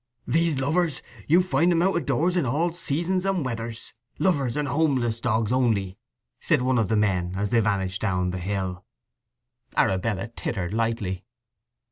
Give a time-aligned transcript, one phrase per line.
[0.27, 5.51] "These lovers—you find 'em out o' doors in all seasons and weathers—lovers and homeless dogs
[5.51, 5.99] only,"
[6.39, 8.83] said one of the men as they vanished down the hill.
[9.77, 11.23] Arabella tittered lightly.